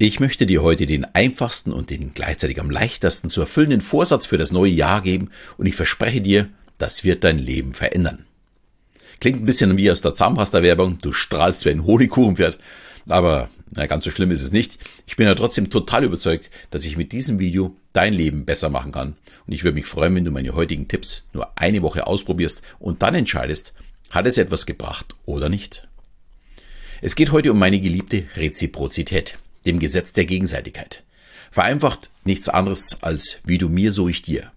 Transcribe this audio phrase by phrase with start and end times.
[0.00, 4.38] Ich möchte dir heute den einfachsten und den gleichzeitig am leichtesten zu erfüllenden Vorsatz für
[4.38, 8.24] das neue Jahr geben und ich verspreche dir, das wird dein Leben verändern.
[9.18, 12.58] Klingt ein bisschen wie aus der Zahnpasta-Werbung, du strahlst wie ein Honigkuchenpferd,
[13.08, 14.78] aber na, ganz so schlimm ist es nicht.
[15.08, 18.92] Ich bin ja trotzdem total überzeugt, dass ich mit diesem Video dein Leben besser machen
[18.92, 19.16] kann.
[19.48, 23.02] Und ich würde mich freuen, wenn du meine heutigen Tipps nur eine Woche ausprobierst und
[23.02, 23.74] dann entscheidest,
[24.10, 25.88] hat es etwas gebracht oder nicht.
[27.02, 31.04] Es geht heute um meine geliebte Reziprozität dem Gesetz der Gegenseitigkeit.
[31.50, 34.50] Vereinfacht nichts anderes als wie du mir, so ich dir.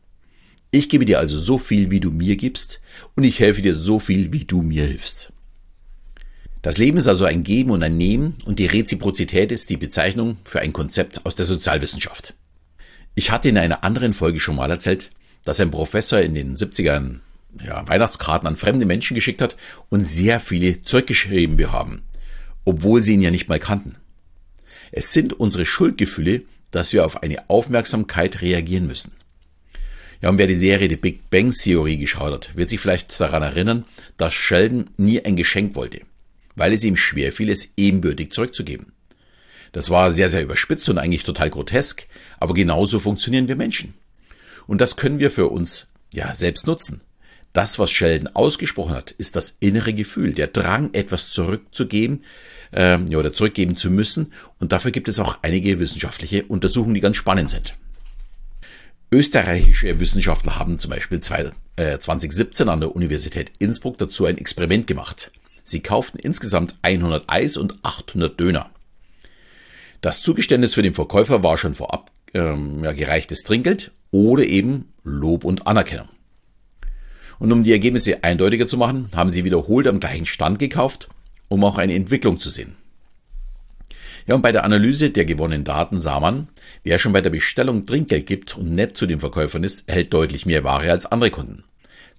[0.71, 2.81] Ich gebe dir also so viel, wie du mir gibst,
[3.15, 5.33] und ich helfe dir so viel, wie du mir hilfst.
[6.61, 10.37] Das Leben ist also ein Geben und ein Nehmen, und die Reziprozität ist die Bezeichnung
[10.45, 12.35] für ein Konzept aus der Sozialwissenschaft.
[13.15, 15.09] Ich hatte in einer anderen Folge schon mal erzählt,
[15.43, 17.19] dass ein Professor in den 70ern
[17.65, 19.57] ja, Weihnachtskarten an fremde Menschen geschickt hat
[19.89, 22.03] und sehr viele zurückgeschrieben haben,
[22.63, 23.95] obwohl sie ihn ja nicht mal kannten.
[24.91, 29.13] Es sind unsere Schuldgefühle, dass wir auf eine Aufmerksamkeit reagieren müssen.
[30.21, 33.41] Ja, und wer die Serie The Big Bang Theory geschaut hat, wird sich vielleicht daran
[33.41, 33.85] erinnern,
[34.17, 36.01] dass Sheldon nie ein Geschenk wollte,
[36.55, 38.93] weil es ihm schwer fiel, es ebenbürtig zurückzugeben.
[39.71, 42.05] Das war sehr, sehr überspitzt und eigentlich total grotesk,
[42.39, 43.93] aber genauso funktionieren wir Menschen.
[44.67, 47.01] Und das können wir für uns ja selbst nutzen.
[47.53, 52.23] Das, was Sheldon ausgesprochen hat, ist das innere Gefühl, der Drang, etwas zurückzugeben
[52.71, 54.33] äh, ja, oder zurückgeben zu müssen.
[54.59, 57.75] Und dafür gibt es auch einige wissenschaftliche Untersuchungen, die ganz spannend sind.
[59.11, 65.31] Österreichische Wissenschaftler haben zum Beispiel 2017 äh, an der Universität Innsbruck dazu ein Experiment gemacht.
[65.65, 68.69] Sie kauften insgesamt 100 Eis und 800 Döner.
[69.99, 75.43] Das Zugeständnis für den Verkäufer war schon vorab ähm, ja, gereichtes Trinkgeld oder eben Lob
[75.43, 76.07] und Anerkennung.
[77.41, 81.09] Und um die Ergebnisse eindeutiger zu machen, haben sie wiederholt am gleichen Stand gekauft,
[81.49, 82.75] um auch eine Entwicklung zu sehen.
[84.27, 86.49] Ja, und bei der Analyse der gewonnenen Daten sah man,
[86.83, 90.45] wer schon bei der Bestellung Trinkgeld gibt und nett zu den Verkäufern ist, erhält deutlich
[90.45, 91.63] mehr Ware als andere Kunden.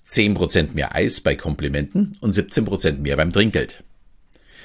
[0.08, 3.84] 10% mehr Eis bei Komplimenten und 17% mehr beim Trinkgeld.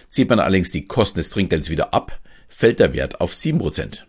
[0.09, 4.05] Zieht man allerdings die Kosten des Trinkgelds wieder ab, fällt der Wert auf 7%.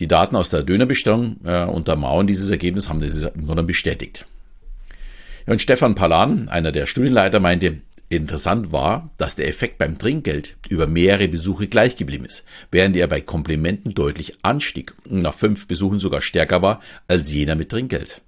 [0.00, 4.26] Die Daten aus der Dönerbestellung äh, untermauern dieses Ergebnis, haben dieses im Grunde bestätigt.
[5.46, 10.86] Und Stefan Palan, einer der Studienleiter, meinte, interessant war, dass der Effekt beim Trinkgeld über
[10.86, 15.98] mehrere Besuche gleich geblieben ist, während er bei Komplimenten deutlich anstieg und nach fünf Besuchen
[15.98, 18.20] sogar stärker war als jener mit Trinkgeld.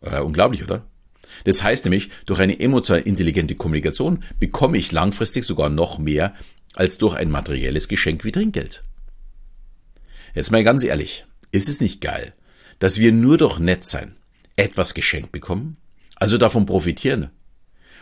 [0.00, 0.84] Äh, unglaublich, oder?
[1.44, 6.34] Das heißt nämlich, durch eine emotional intelligente Kommunikation bekomme ich langfristig sogar noch mehr
[6.74, 8.84] als durch ein materielles Geschenk wie Trinkgeld.
[10.34, 12.32] Jetzt mal ganz ehrlich, ist es nicht geil,
[12.78, 14.16] dass wir nur durch nett sein
[14.56, 15.76] etwas geschenkt bekommen?
[16.22, 17.30] Also davon profitieren.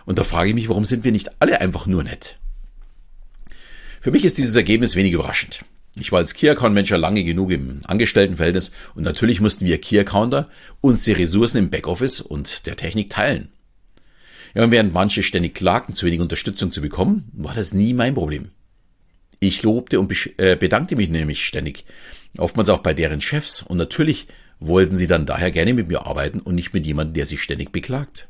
[0.05, 2.39] Und da frage ich mich, warum sind wir nicht alle einfach nur nett?
[4.03, 5.65] Für mich ist dieses Ergebnis wenig überraschend.
[5.97, 9.99] Ich war als Key Account Manager lange genug im Angestelltenverhältnis und natürlich mussten wir Key
[9.99, 10.51] Accounter
[10.83, 13.49] uns die Ressourcen im Backoffice und der Technik teilen.
[14.55, 18.15] Ja, und während manche ständig klagten, zu wenig Unterstützung zu bekommen, war das nie mein
[18.15, 18.51] Problem.
[19.39, 21.87] Ich lobte und äh, bedankte mich nämlich ständig,
[22.37, 24.27] oftmals auch bei deren Chefs und natürlich
[24.61, 27.73] wollten sie dann daher gerne mit mir arbeiten und nicht mit jemandem, der sich ständig
[27.73, 28.29] beklagt.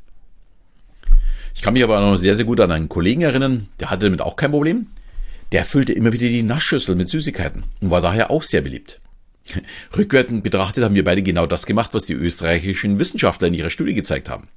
[1.53, 4.21] Ich kann mich aber noch sehr, sehr gut an einen Kollegen erinnern, der hatte damit
[4.21, 4.87] auch kein Problem.
[5.51, 9.01] Der füllte immer wieder die Naschschüssel mit Süßigkeiten und war daher auch sehr beliebt.
[9.97, 13.93] Rückwärtend betrachtet haben wir beide genau das gemacht, was die österreichischen Wissenschaftler in ihrer Studie
[13.93, 14.47] gezeigt haben.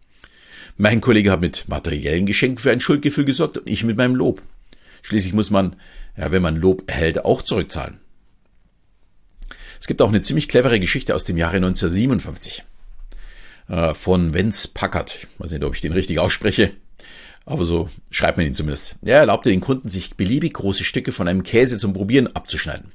[0.77, 4.43] Mein Kollege hat mit materiellen Geschenken für ein Schuldgefühl gesorgt und ich mit meinem Lob.
[5.03, 5.77] Schließlich muss man,
[6.17, 7.99] ja, wenn man Lob erhält, auch zurückzahlen.
[9.85, 12.65] Es gibt auch eine ziemlich clevere Geschichte aus dem Jahre 1957
[13.69, 15.19] äh, von Vince Packard.
[15.21, 16.71] Ich weiß nicht, ob ich den richtig ausspreche,
[17.45, 18.97] aber so schreibt man ihn zumindest.
[19.05, 22.93] Er erlaubte den Kunden, sich beliebig große Stücke von einem Käse zum Probieren abzuschneiden.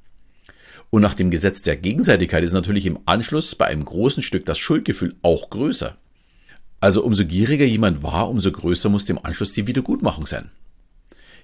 [0.90, 4.58] Und nach dem Gesetz der Gegenseitigkeit ist natürlich im Anschluss bei einem großen Stück das
[4.58, 5.96] Schuldgefühl auch größer.
[6.80, 10.50] Also umso gieriger jemand war, umso größer muss im Anschluss die Wiedergutmachung sein.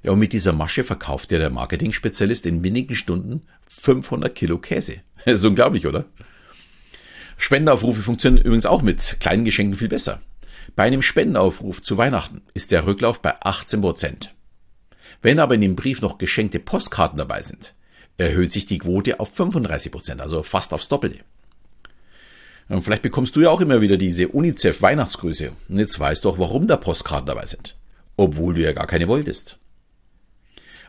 [0.05, 4.97] Ja, und mit dieser Masche verkauft ja der Marketing-Spezialist in wenigen Stunden 500 Kilo Käse.
[5.25, 6.05] Das ist unglaublich, oder?
[7.37, 10.21] Spendenaufrufe funktionieren übrigens auch mit kleinen Geschenken viel besser.
[10.75, 14.35] Bei einem Spendenaufruf zu Weihnachten ist der Rücklauf bei 18 Prozent.
[15.23, 17.73] Wenn aber in dem Brief noch geschenkte Postkarten dabei sind,
[18.19, 21.21] erhöht sich die Quote auf 35 Prozent, also fast aufs Doppelte.
[22.69, 26.29] Und vielleicht bekommst du ja auch immer wieder diese UNICEF Weihnachtsgrüße und jetzt weißt du
[26.29, 27.75] auch, warum da Postkarten dabei sind,
[28.17, 29.57] obwohl du ja gar keine wolltest.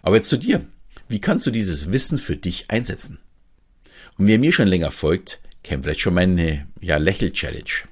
[0.07, 0.65] Aber jetzt zu dir.
[1.09, 3.19] Wie kannst du dieses Wissen für dich einsetzen?
[4.17, 7.89] Und wer mir schon länger folgt, kennt vielleicht schon meine ja, Lächel-Challenge.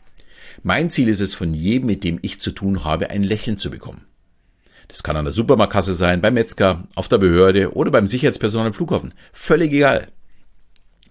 [0.63, 3.69] Mein Ziel ist es, von jedem, mit dem ich zu tun habe, ein Lächeln zu
[3.69, 4.07] bekommen.
[4.87, 8.75] Das kann an der Supermarktkasse sein, beim Metzger, auf der Behörde oder beim Sicherheitspersonal am
[8.75, 9.13] Flughafen.
[9.33, 10.07] Völlig egal.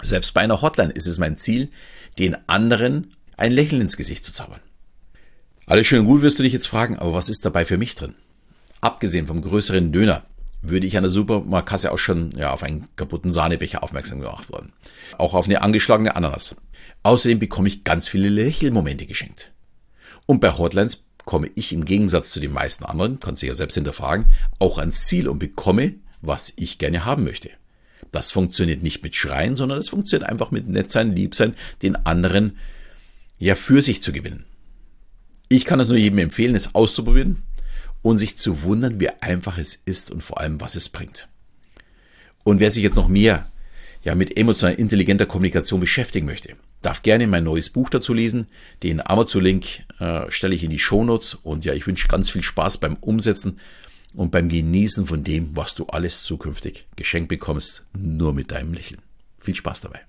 [0.01, 1.69] Selbst bei einer Hotline ist es mein Ziel,
[2.17, 4.61] den anderen ein Lächeln ins Gesicht zu zaubern.
[5.65, 7.95] Alles schön und gut wirst du dich jetzt fragen, aber was ist dabei für mich
[7.95, 8.15] drin?
[8.79, 10.23] Abgesehen vom größeren Döner
[10.63, 14.71] würde ich an der Supermarktkasse auch schon ja, auf einen kaputten Sahnebecher aufmerksam gemacht worden.
[15.17, 16.55] Auch auf eine angeschlagene Ananas.
[17.03, 19.51] Außerdem bekomme ich ganz viele Lächelmomente geschenkt.
[20.25, 23.75] Und bei Hotlines komme ich im Gegensatz zu den meisten anderen, kannst du ja selbst
[23.75, 24.27] hinterfragen,
[24.59, 27.49] auch ans Ziel und bekomme, was ich gerne haben möchte.
[28.11, 31.95] Das funktioniert nicht mit Schreien, sondern es funktioniert einfach mit nett sein, lieb sein, den
[32.05, 32.57] anderen
[33.37, 34.45] ja für sich zu gewinnen.
[35.49, 37.43] Ich kann es nur jedem empfehlen, es auszuprobieren
[38.03, 41.27] und sich zu wundern, wie einfach es ist und vor allem, was es bringt.
[42.43, 43.49] Und wer sich jetzt noch mehr
[44.03, 48.47] ja, mit emotional intelligenter Kommunikation beschäftigen möchte, darf gerne mein neues Buch dazu lesen.
[48.83, 52.79] Den Amazon-Link äh, stelle ich in die Shownotes und ja, ich wünsche ganz viel Spaß
[52.79, 53.59] beim Umsetzen
[54.13, 59.01] und beim Genießen von dem, was du alles zukünftig geschenkt bekommst, nur mit deinem Lächeln.
[59.39, 60.01] Viel Spaß dabei.